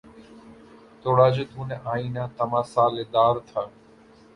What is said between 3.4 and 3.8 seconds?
تھا